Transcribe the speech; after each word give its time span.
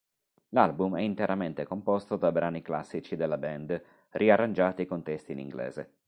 L'album 0.49 0.95
è 0.95 1.01
interamente 1.01 1.63
composto 1.63 2.15
da 2.17 2.31
brani 2.31 2.63
classici 2.63 3.15
della 3.15 3.37
band 3.37 3.79
riarrangiati 4.09 4.87
con 4.87 5.03
testi 5.03 5.31
in 5.31 5.37
inglese. 5.37 5.93